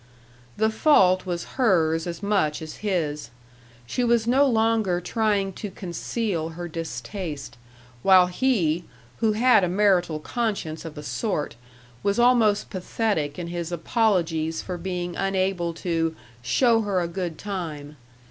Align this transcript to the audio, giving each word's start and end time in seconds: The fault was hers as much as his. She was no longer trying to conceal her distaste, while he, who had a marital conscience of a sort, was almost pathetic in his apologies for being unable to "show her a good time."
The 0.57 0.71
fault 0.71 1.27
was 1.27 1.43
hers 1.61 2.07
as 2.07 2.23
much 2.23 2.59
as 2.63 2.77
his. 2.77 3.29
She 3.85 4.03
was 4.03 4.25
no 4.25 4.47
longer 4.47 4.99
trying 4.99 5.53
to 5.53 5.69
conceal 5.69 6.49
her 6.57 6.67
distaste, 6.67 7.55
while 8.01 8.25
he, 8.25 8.85
who 9.17 9.33
had 9.33 9.63
a 9.63 9.69
marital 9.69 10.17
conscience 10.19 10.85
of 10.85 10.97
a 10.97 11.03
sort, 11.03 11.55
was 12.01 12.17
almost 12.17 12.71
pathetic 12.71 13.37
in 13.37 13.49
his 13.49 13.71
apologies 13.71 14.59
for 14.59 14.79
being 14.79 15.15
unable 15.15 15.71
to 15.75 16.15
"show 16.41 16.81
her 16.81 16.99
a 16.99 17.07
good 17.07 17.37
time." 17.37 17.95